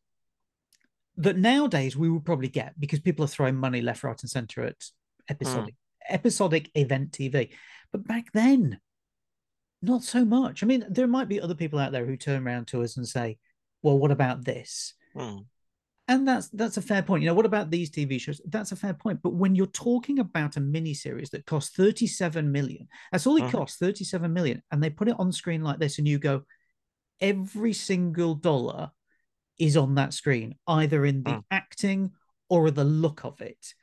[1.18, 4.64] that nowadays we would probably get because people are throwing money left, right, and center
[4.64, 4.84] at
[5.30, 6.14] episodic mm.
[6.14, 7.50] episodic event TV.
[7.92, 8.80] But back then,
[9.84, 10.64] not so much.
[10.64, 13.08] I mean, there might be other people out there who turn around to us and
[13.08, 13.38] say,
[13.84, 15.46] "Well, what about this?" Mm
[16.08, 17.24] and that's that's a fair point.
[17.24, 18.40] You know, what about these TV shows?
[18.46, 19.22] That's a fair point.
[19.24, 23.60] But when you're talking about a miniseries that costs 37 million, that's all it uh-huh.
[23.60, 26.44] costs, 37 million, and they put it on screen like this, and you go,
[27.20, 28.92] every single dollar
[29.58, 31.42] is on that screen, either in the uh-huh.
[31.50, 32.12] acting
[32.50, 33.74] or the look of it.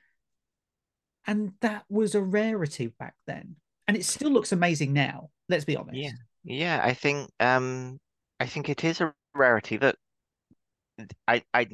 [1.27, 3.57] And that was a rarity back then.
[3.89, 5.31] And it still looks amazing now.
[5.49, 5.97] Let's be honest.
[5.97, 6.13] Yeah.
[6.45, 6.81] Yeah.
[6.83, 7.99] I think um
[8.41, 9.97] I think it is a rarity that
[11.29, 11.69] I I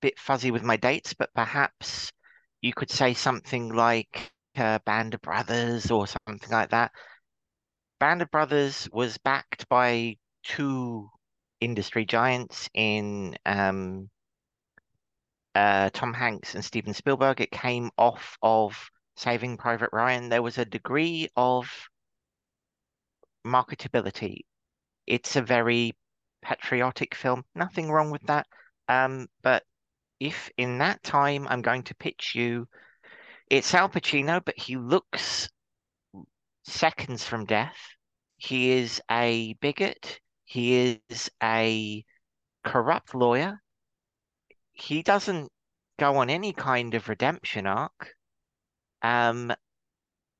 [0.00, 2.12] bit fuzzy with my dates, but perhaps
[2.60, 6.92] you could say something like uh, Band of Brothers or something like that.
[8.00, 11.10] Band of Brothers was backed by two
[11.60, 14.10] industry giants in um,
[15.54, 17.40] uh, Tom Hanks and Steven Spielberg.
[17.40, 20.28] It came off of Saving Private Ryan.
[20.28, 21.70] There was a degree of
[23.46, 24.40] marketability.
[25.06, 25.94] It's a very
[26.42, 27.44] patriotic film.
[27.54, 28.46] Nothing wrong with that.
[28.88, 29.62] Um, but
[30.20, 32.68] if in that time I'm going to pitch you,
[33.50, 35.48] it's Al Pacino, but he looks
[36.64, 37.76] seconds from death.
[38.36, 40.20] He is a bigot.
[40.44, 42.04] He is a
[42.64, 43.60] corrupt lawyer.
[44.72, 45.50] He doesn't
[45.98, 48.14] go on any kind of redemption arc.
[49.02, 49.52] Um,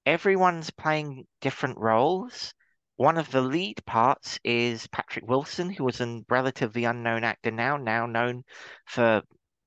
[0.05, 2.53] everyone's playing different roles.
[2.97, 7.77] One of the lead parts is Patrick Wilson, who was a relatively unknown actor now,
[7.77, 8.43] now known
[8.87, 9.23] for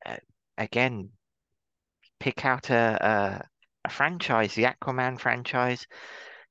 [0.06, 0.18] uh,
[0.58, 1.10] again,
[2.20, 3.48] pick out a, a,
[3.86, 5.88] a franchise, the Aquaman franchise,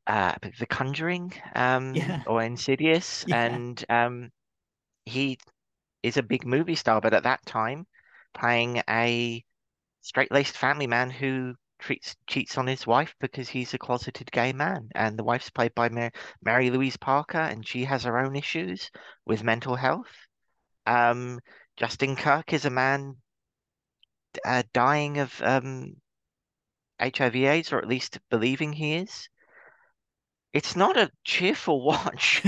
[0.06, 2.22] uh, The Conjuring, um, yeah.
[2.26, 3.44] or Insidious, yeah.
[3.44, 4.30] and um,
[5.04, 5.38] he
[6.02, 7.86] is a big movie star, but at that time,
[8.34, 9.44] playing a
[10.02, 14.88] straight-laced family man who treats cheats on his wife because he's a closeted gay man,
[14.94, 16.10] and the wife's played by Mary,
[16.42, 18.90] Mary Louise Parker, and she has her own issues
[19.26, 20.10] with mental health.
[20.86, 21.40] Um,
[21.76, 23.16] Justin Kirk is a man
[24.44, 25.96] uh, dying of um,
[27.00, 29.28] HIV/AIDS, or at least believing he is.
[30.52, 32.42] it's not a cheerful watch.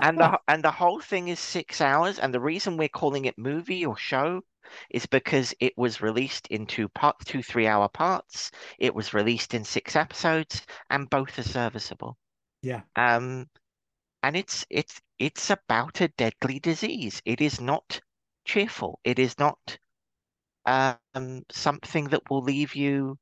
[0.00, 2.18] And the and the whole thing is six hours.
[2.18, 4.42] And the reason we're calling it movie or show
[4.90, 8.50] is because it was released in two part, two three-hour parts.
[8.78, 12.16] It was released in six episodes, and both are serviceable.
[12.62, 12.82] yeah.
[12.96, 13.48] Um,
[14.22, 17.22] and it's it's it's about a deadly disease.
[17.24, 18.00] It is not
[18.44, 19.00] cheerful.
[19.04, 19.78] It is not
[20.66, 23.18] um something that will leave you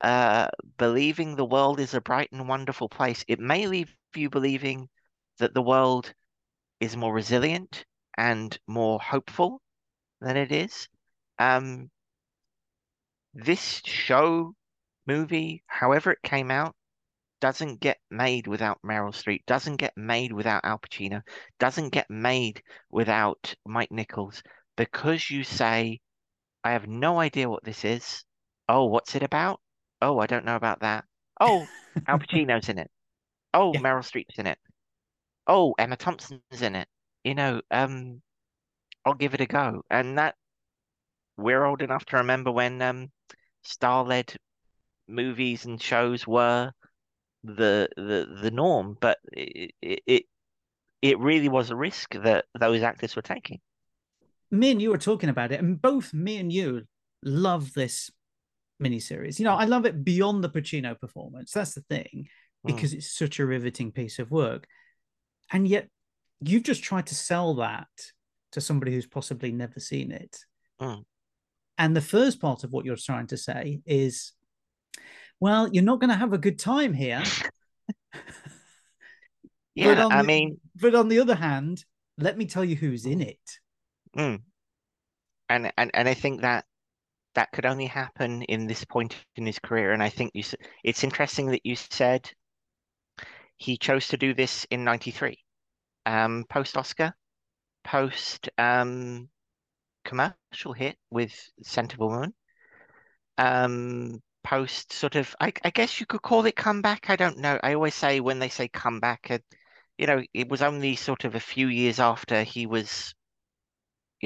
[0.00, 3.24] uh believing the world is a bright and wonderful place.
[3.28, 4.88] It may leave you believing
[5.38, 6.12] that the world
[6.80, 7.84] is more resilient
[8.16, 9.60] and more hopeful
[10.20, 10.88] than it is.
[11.38, 11.90] Um,
[13.34, 14.54] this show,
[15.06, 16.74] movie, however it came out,
[17.40, 21.22] doesn't get made without Meryl Streep, doesn't get made without Al Pacino,
[21.58, 24.42] doesn't get made without Mike Nichols,
[24.76, 26.00] because you say,
[26.66, 28.24] I have no idea what this is.
[28.68, 29.60] Oh, what's it about?
[30.02, 31.04] Oh, I don't know about that.
[31.40, 31.68] Oh,
[32.08, 32.90] Al Pacino's in it.
[33.54, 33.78] Oh, Yeah.
[33.78, 34.58] Meryl Streep's in it.
[35.46, 36.88] Oh, Emma Thompson's in it.
[37.22, 38.20] You know, um,
[39.04, 39.84] I'll give it a go.
[39.90, 40.34] And that
[41.36, 43.12] we're old enough to remember when um
[43.62, 44.34] star-led
[45.06, 46.72] movies and shows were
[47.44, 50.24] the the the norm, but it it
[51.00, 53.60] it really was a risk that those actors were taking.
[54.50, 56.82] Me and you were talking about it, and both me and you
[57.22, 58.10] love this
[58.82, 59.38] miniseries.
[59.38, 61.52] You know, I love it beyond the Pacino performance.
[61.52, 62.28] That's the thing,
[62.64, 62.74] Mm.
[62.74, 64.66] because it's such a riveting piece of work.
[65.52, 65.88] And yet,
[66.40, 67.88] you've just tried to sell that
[68.52, 70.38] to somebody who's possibly never seen it.
[70.80, 71.04] Mm.
[71.78, 74.32] And the first part of what you're trying to say is,
[75.40, 77.22] well, you're not going to have a good time here.
[79.74, 81.84] Yeah, I the- mean, But on the other hand,
[82.16, 83.38] let me tell you who's in it.
[84.16, 84.42] Mm.
[85.48, 86.64] and and and I think that
[87.34, 89.92] that could only happen in this point in his career.
[89.92, 90.42] And I think you
[90.84, 92.30] it's interesting that you said
[93.56, 95.38] he chose to do this in '93,
[96.06, 97.14] um, post Oscar,
[97.84, 99.28] post um
[100.04, 102.32] commercial hit with Scent Woman,
[103.38, 107.10] um, post sort of I, I guess you could call it comeback.
[107.10, 107.58] I don't know.
[107.62, 109.38] I always say when they say comeback, uh,
[109.98, 113.14] you know, it was only sort of a few years after he was,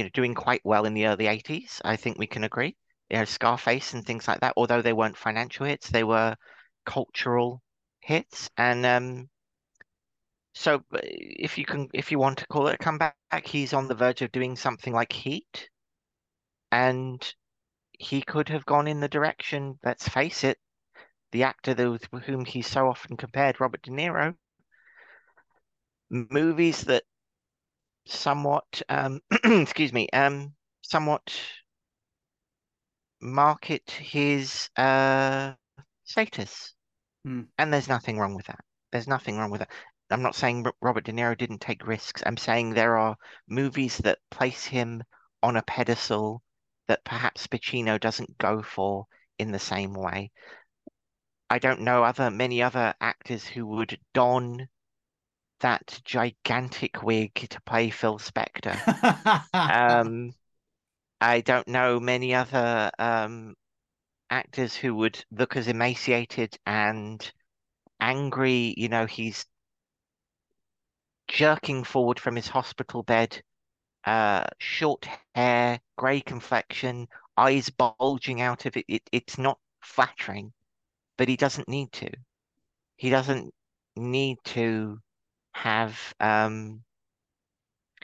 [0.00, 1.82] you know, doing quite well in the early 80s.
[1.84, 2.74] I think we can agree.
[3.10, 6.36] You know, Scarface and things like that, although they weren't financial hits, they were
[6.86, 7.60] cultural
[8.00, 8.48] hits.
[8.56, 9.28] And um,
[10.54, 13.88] so uh, if you can, if you want to call it a comeback, he's on
[13.88, 15.68] the verge of doing something like Heat.
[16.72, 17.22] And
[17.98, 20.58] he could have gone in the direction, let's face it,
[21.32, 24.34] the actor with whom he's so often compared, Robert De Niro,
[26.08, 27.02] movies that
[28.06, 31.32] somewhat, um, excuse me, um, somewhat
[33.20, 35.52] market his uh,
[36.04, 36.74] status.
[37.24, 37.42] Hmm.
[37.58, 38.60] And there's nothing wrong with that.
[38.92, 39.70] There's nothing wrong with that.
[40.10, 42.22] I'm not saying Robert De Niro didn't take risks.
[42.26, 43.16] I'm saying there are
[43.48, 45.04] movies that place him
[45.42, 46.42] on a pedestal
[46.88, 49.06] that perhaps Pacino doesn't go for
[49.38, 50.32] in the same way.
[51.48, 54.68] I don't know other many other actors who would don
[55.60, 58.76] that gigantic wig to play Phil Spector.
[59.52, 60.32] Um,
[61.20, 63.54] I don't know many other um,
[64.30, 67.30] actors who would look as emaciated and
[68.00, 68.74] angry.
[68.76, 69.44] You know, he's
[71.28, 73.42] jerking forward from his hospital bed,
[74.04, 78.84] uh, short hair, grey complexion, eyes bulging out of it.
[78.88, 79.02] it.
[79.12, 80.52] It's not flattering,
[81.16, 82.10] but he doesn't need to.
[82.96, 83.52] He doesn't
[83.96, 84.98] need to
[85.52, 86.82] have um,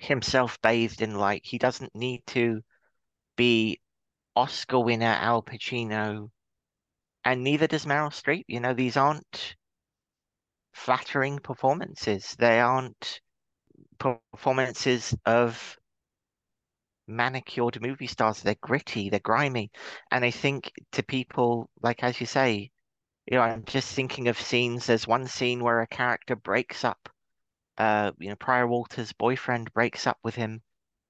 [0.00, 1.42] himself bathed in light.
[1.44, 2.62] He doesn't need to
[3.36, 3.80] be
[4.34, 6.30] Oscar winner Al Pacino,
[7.24, 8.44] and neither does Meryl Streep.
[8.48, 9.56] You know, these aren't
[10.72, 12.36] flattering performances.
[12.38, 13.20] They aren't
[13.98, 15.76] performances of
[17.06, 18.42] manicured movie stars.
[18.42, 19.70] They're gritty, they're grimy.
[20.10, 22.70] And I think to people, like as you say,
[23.26, 24.86] you know, I'm just thinking of scenes.
[24.86, 27.08] There's one scene where a character breaks up,
[27.78, 30.62] uh, you know, Prior Walter's boyfriend breaks up with him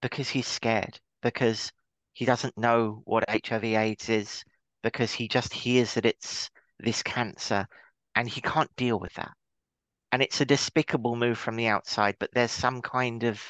[0.03, 1.73] because he's scared, because
[2.13, 4.45] he doesn't know what HIV AIDS is,
[4.83, 7.67] because he just hears that it's this cancer
[8.15, 9.33] and he can't deal with that.
[10.13, 13.43] And it's a despicable move from the outside, but there's some kind of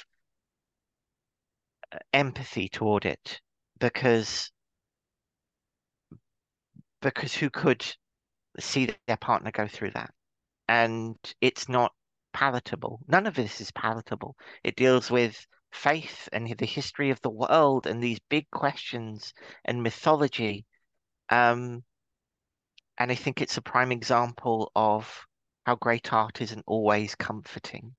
[1.92, 3.40] uh, empathy toward it
[3.78, 4.50] because
[7.00, 7.84] because who could
[8.58, 10.12] see their partner go through that?
[10.68, 11.92] And it's not
[12.36, 13.00] palatable.
[13.08, 14.36] None of this is palatable.
[14.62, 15.34] It deals with
[15.72, 19.32] faith and the history of the world and these big questions
[19.64, 20.66] and mythology.
[21.30, 21.82] Um,
[22.98, 25.10] and I think it's a prime example of
[25.64, 27.94] how great art isn't always comforting.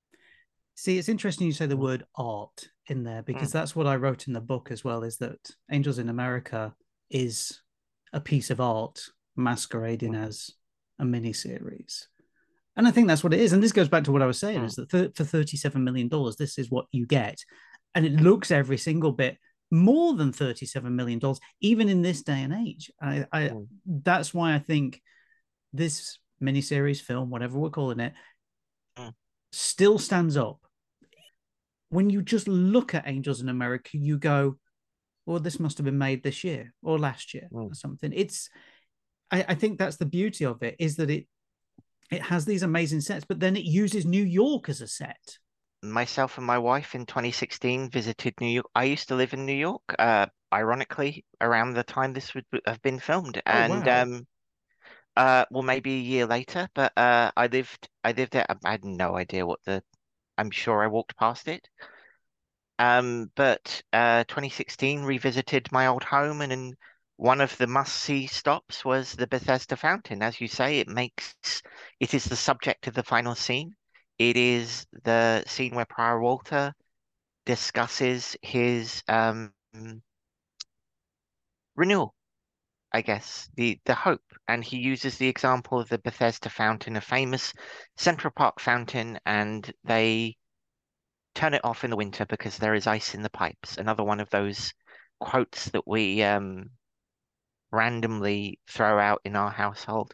[0.76, 1.82] See, it's interesting you say the mm.
[1.82, 3.54] word art in there because mm.
[3.54, 5.02] that's what I wrote in the book as well.
[5.02, 6.76] Is that Angels in America
[7.10, 7.64] is
[8.14, 9.00] a piece of art
[9.36, 10.28] masquerading mm.
[10.28, 10.52] as
[11.00, 12.08] a mini series.
[12.78, 13.52] And I think that's what it is.
[13.52, 14.66] And this goes back to what I was saying: mm.
[14.66, 17.44] is that th- for thirty-seven million dollars, this is what you get,
[17.94, 19.38] and it looks every single bit
[19.72, 22.90] more than thirty-seven million dollars, even in this day and age.
[23.02, 23.68] I, I mm.
[23.86, 25.02] that's why I think
[25.74, 28.14] this miniseries, film, whatever we're calling it,
[28.98, 29.12] mm.
[29.52, 30.60] still stands up
[31.90, 34.58] when you just look at Angels in America, you go,
[35.26, 37.72] well, this must have been made this year or last year mm.
[37.72, 38.12] or something.
[38.14, 38.50] It's,
[39.32, 41.28] I, I think that's the beauty of it is that it,
[42.10, 45.38] it has these amazing sets, but then it uses New York as a set.
[45.84, 48.68] Myself and my wife in 2016 visited New York.
[48.74, 52.82] I used to live in New York, uh, ironically, around the time this would have
[52.82, 53.42] been filmed.
[53.46, 54.02] Oh, and wow.
[54.02, 54.28] um,
[55.16, 58.46] uh, well, maybe a year later, but uh, I lived I lived there.
[58.64, 59.84] I had no idea what the
[60.38, 61.68] I'm sure I walked past it.
[62.80, 66.76] Um, but uh, 2016 revisited my old home, and in
[67.18, 70.22] one of the must-see stops was the Bethesda Fountain.
[70.22, 71.36] As you say, it makes
[72.00, 73.76] it is the subject of the final scene.
[74.18, 76.74] It is the scene where Prior Walter
[77.46, 79.54] discusses his um,
[81.76, 82.14] renewal
[82.92, 84.22] I guess, the the hope.
[84.48, 87.54] And he uses the example of the Bethesda fountain, a famous
[87.98, 90.38] Central Park fountain, and they
[91.36, 93.78] turn it off in the winter because there is ice in the pipes.
[93.78, 94.74] Another one of those
[95.20, 96.70] quotes that we um,
[97.72, 100.14] randomly throw out in our household.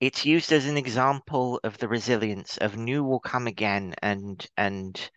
[0.00, 5.10] It's used as an example of the resilience of new will come again, and and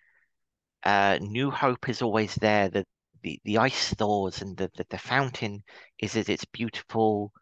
[0.84, 2.70] uh, new hope is always there.
[2.70, 2.86] The
[3.24, 5.64] the, the ice thaws and the, the, the fountain
[6.00, 7.34] is at its beautiful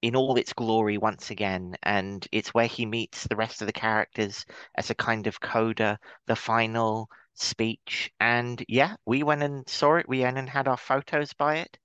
[0.00, 3.72] in all its glory once again and it's where he meets the rest of the
[3.72, 4.44] characters
[4.76, 10.08] as a kind of coda the final speech and yeah we went and saw it
[10.08, 11.78] we went and had our photos by it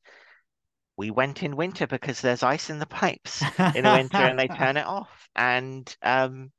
[0.97, 3.41] we went in winter because there's ice in the pipes
[3.75, 5.29] in the winter and they turn it off.
[5.35, 6.51] And um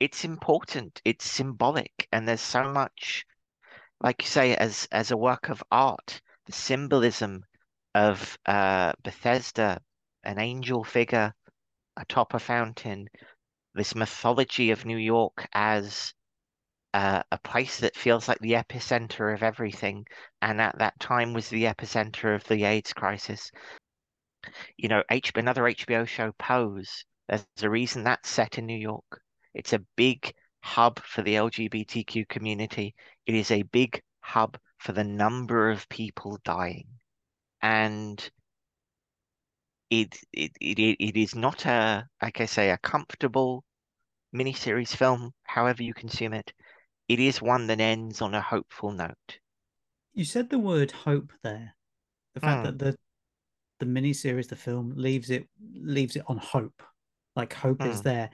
[0.00, 3.26] it's important it's symbolic and there's so much
[4.00, 7.44] like you say, as as a work of art, the symbolism
[7.94, 9.80] of uh, Bethesda,
[10.24, 11.34] an angel figure
[11.96, 13.08] atop a fountain,
[13.74, 16.14] this mythology of New York as
[16.94, 20.06] uh, a place that feels like the epicenter of everything,
[20.42, 23.50] and at that time was the epicenter of the AIDS crisis.
[24.78, 27.04] You know, H- another HBO show, Pose.
[27.28, 29.20] There's a reason that's set in New York.
[29.52, 30.32] It's a big
[30.62, 32.94] hub for the LGBTQ community.
[33.26, 36.86] It is a big hub for the number of people dying.
[37.62, 38.30] And
[39.90, 43.64] it it, it, it is not a, like I say, a comfortable
[44.34, 46.52] miniseries film, however you consume it.
[47.08, 49.38] It is one that ends on a hopeful note.
[50.12, 51.74] You said the word hope there.
[52.34, 52.64] The fact mm.
[52.64, 52.98] that the
[53.80, 56.82] the miniseries, the film, leaves it leaves it on hope.
[57.34, 57.90] Like hope mm.
[57.90, 58.08] is hmm.
[58.08, 58.30] there.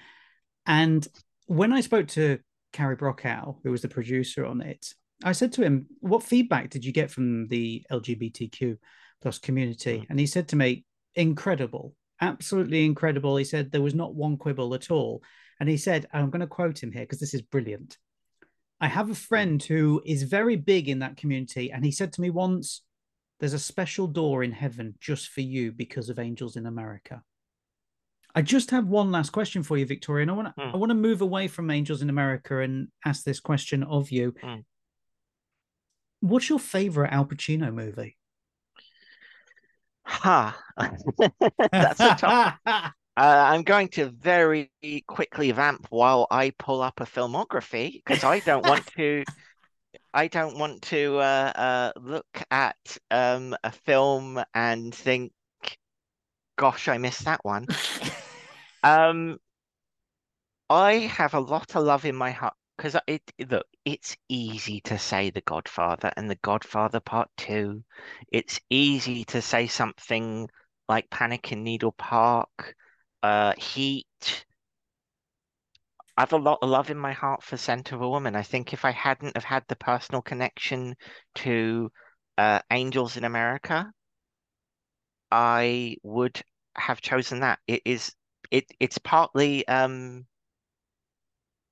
[0.66, 1.07] And
[1.47, 2.39] when I spoke to
[2.72, 6.85] Cary Brokaw, who was the producer on it, I said to him, "What feedback did
[6.85, 8.77] you get from the LGBTQ
[9.22, 10.07] plus community?" Mm.
[10.11, 14.75] And he said to me, "Incredible, absolutely incredible." He said there was not one quibble
[14.75, 15.22] at all,
[15.61, 17.99] and he said, "I'm going to quote him here because this is brilliant."
[18.85, 22.20] I have a friend who is very big in that community, and he said to
[22.20, 22.82] me once,
[23.41, 27.22] "There's a special door in heaven just for you because of Angels in America."
[28.35, 30.24] I just have one last question for you, Victoria.
[30.24, 30.74] And I want to mm.
[30.74, 34.32] I want to move away from Angels in America and ask this question of you.
[34.32, 34.64] Mm.
[36.20, 38.18] What's your favorite Al Pacino movie?
[40.03, 40.62] Ha!
[41.72, 42.59] That's a tough.
[43.17, 44.71] uh, I'm going to very
[45.07, 49.25] quickly vamp while I pull up a filmography because I don't want to.
[50.12, 52.77] I don't want to uh, uh, look at
[53.11, 55.33] um, a film and think,
[56.57, 57.67] "Gosh, I missed that one."
[58.85, 59.39] Um,
[60.69, 64.99] I have a lot of love in my heart because it look, it's easy to
[64.99, 67.83] say The Godfather and The Godfather Part Two.
[68.31, 70.51] It's easy to say something
[70.87, 72.75] like Panic in Needle Park,
[73.25, 74.45] uh, Heat.
[76.14, 78.37] I've a lot of love in my heart for Scent of a Woman.
[78.37, 80.95] I think if I hadn't have had the personal connection
[81.37, 81.91] to
[82.37, 83.91] uh, Angels in America,
[85.31, 86.43] I would
[86.77, 87.61] have chosen that.
[87.66, 88.12] It is
[88.51, 90.27] it it's partly um,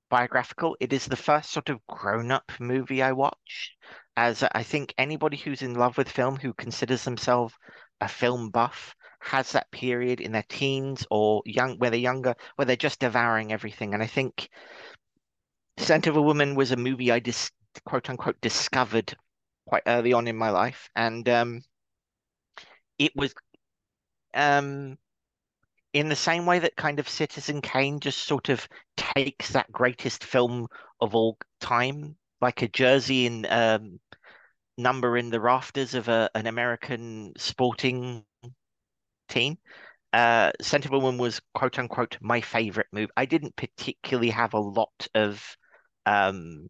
[0.09, 0.75] biographical.
[0.81, 3.77] It is the first sort of grown-up movie I watched,
[4.17, 7.55] as I think anybody who's in love with film, who considers themselves
[8.01, 12.67] a film buff, has that period in their teens or young where they're younger, where
[12.67, 13.95] they're just devouring everything.
[13.95, 14.49] And I think
[15.79, 17.53] Scent of a Woman was a movie I just
[17.85, 19.15] quote unquote discovered
[19.67, 21.63] quite early on in my life, and um,
[22.99, 23.35] it was
[24.35, 24.99] um,
[25.93, 28.67] in the same way that kind of Citizen Kane just sort of
[28.97, 30.67] takes that greatest film
[31.01, 34.01] of all time, like a jersey in um,
[34.79, 38.25] number in the rafters of a, an American sporting
[39.33, 39.59] team.
[40.13, 43.11] Uh, Scent of Woman was quote unquote my favorite move.
[43.17, 45.43] I didn't particularly have a lot of
[46.07, 46.69] um,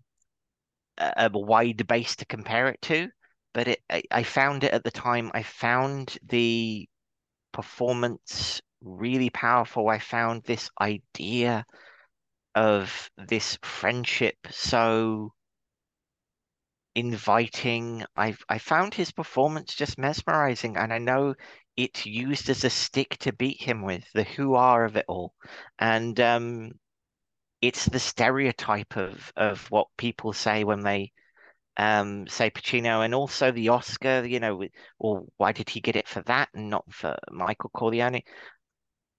[0.99, 3.09] a, a wide base to compare it to,
[3.53, 5.31] but it I, I found it at the time.
[5.35, 6.89] I found the
[7.53, 9.89] performance really powerful.
[9.89, 11.65] I found this idea
[12.55, 15.33] of this friendship so
[16.95, 18.05] inviting.
[18.17, 21.35] I I found his performance just mesmerizing, and I know
[21.77, 25.35] it's used as a stick to beat him with the who are of it all,
[25.79, 26.73] and um,
[27.61, 31.13] it's the stereotype of of what people say when they
[31.77, 34.25] um, say Pacino, and also the Oscar.
[34.27, 34.65] You know,
[34.99, 38.23] well, why did he get it for that and not for Michael Corleone?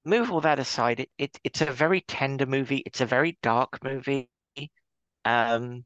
[0.06, 1.00] Move all that aside.
[1.02, 2.84] It, it it's a very tender movie.
[2.86, 4.30] It's a very dark movie.
[5.26, 5.86] Um,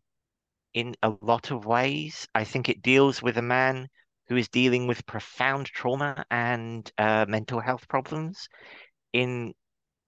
[0.74, 3.90] in a lot of ways, I think it deals with a man
[4.30, 8.48] who is dealing with profound trauma and uh, mental health problems
[9.14, 9.54] in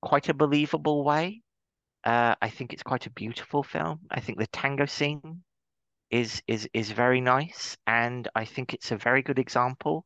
[0.01, 1.41] quite a believable way.
[2.03, 3.99] Uh, I think it's quite a beautiful film.
[4.09, 5.43] I think the tango scene
[6.09, 10.05] is is is very nice, and I think it's a very good example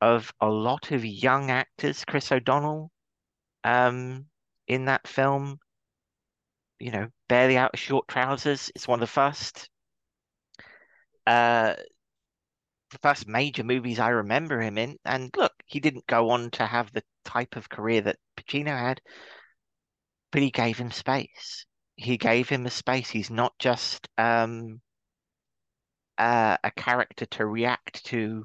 [0.00, 2.04] of a lot of young actors.
[2.04, 2.90] Chris O'Donnell,
[3.64, 4.26] um,
[4.66, 5.58] in that film,
[6.78, 8.70] you know, barely out of short trousers.
[8.74, 9.68] It's one of the first,
[11.26, 11.74] uh,
[12.90, 14.96] the first major movies I remember him in.
[15.04, 19.00] And look, he didn't go on to have the type of career that Pacino had,
[20.32, 21.66] but he gave him space.
[21.96, 23.10] He gave him a space.
[23.10, 24.80] He's not just um
[26.18, 28.44] uh, a character to react to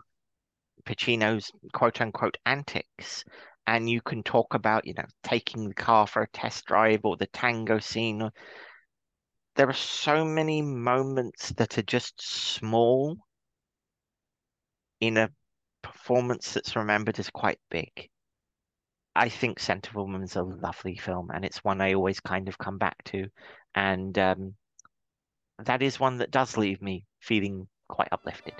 [0.85, 3.23] Pacino's quote unquote antics.
[3.67, 7.17] And you can talk about, you know, taking the car for a test drive or
[7.17, 8.29] the tango scene.
[9.55, 13.17] There are so many moments that are just small
[14.99, 15.29] in a
[15.81, 18.09] performance that's remembered as quite big.
[19.15, 22.57] I think Scent of a a lovely film, and it's one I always kind of
[22.57, 23.27] come back to.
[23.73, 24.55] And um,
[25.63, 28.53] that is one that does leave me feeling quite uplifted.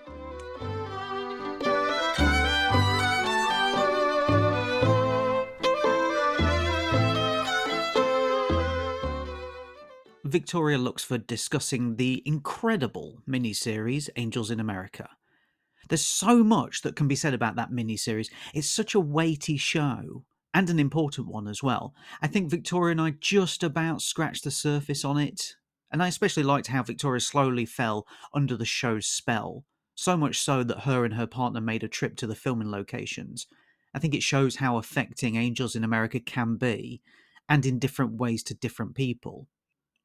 [10.23, 15.07] Victoria Luxford discussing the incredible miniseries Angels in America.
[15.89, 18.29] There's so much that can be said about that miniseries.
[18.53, 21.93] It's such a weighty show and an important one as well.
[22.21, 25.55] I think Victoria and I just about scratched the surface on it
[25.95, 29.63] and I especially liked how Victoria slowly fell under the show's spell,
[29.95, 33.47] so much so that her and her partner made a trip to the filming locations.
[33.93, 37.01] I think it shows how affecting Angels in America can be,
[37.47, 39.47] and in different ways to different people.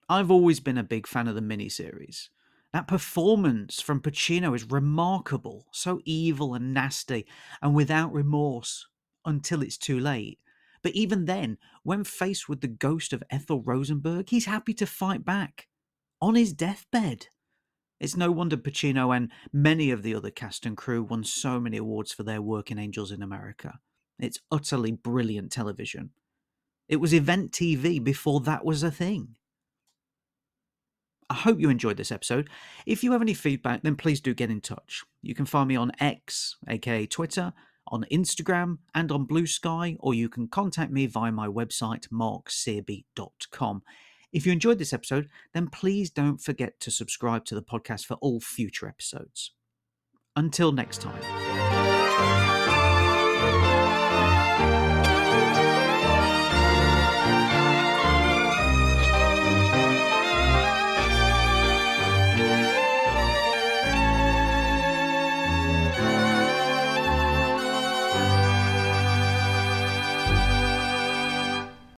[0.08, 2.28] I've always been a big fan of the miniseries.
[2.72, 7.26] That performance from Pacino is remarkable, so evil and nasty,
[7.60, 8.86] and without remorse
[9.24, 10.38] until it's too late.
[10.82, 15.24] But even then, when faced with the ghost of Ethel Rosenberg, he's happy to fight
[15.24, 15.66] back
[16.22, 17.26] on his deathbed.
[17.98, 21.76] It's no wonder Pacino and many of the other cast and crew won so many
[21.76, 23.78] awards for their work in Angels in America.
[24.18, 26.10] It's utterly brilliant television.
[26.88, 29.36] It was event TV before that was a thing.
[31.30, 32.50] I hope you enjoyed this episode.
[32.86, 35.04] If you have any feedback, then please do get in touch.
[35.22, 37.52] You can find me on X, aka Twitter,
[37.86, 43.82] on Instagram, and on Blue Sky, or you can contact me via my website, marksearby.com.
[44.32, 48.14] If you enjoyed this episode, then please don't forget to subscribe to the podcast for
[48.14, 49.52] all future episodes.
[50.36, 52.49] Until next time.